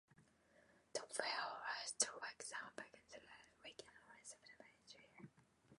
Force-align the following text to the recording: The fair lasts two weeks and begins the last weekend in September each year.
The 0.95 1.01
fair 1.13 1.45
lasts 1.61 2.03
two 2.03 2.11
weeks 2.23 2.49
and 2.59 2.75
begins 2.75 3.11
the 3.13 3.19
last 3.21 3.53
weekend 3.63 3.93
in 3.93 4.25
September 4.25 4.65
each 4.75 4.95
year. 4.95 5.29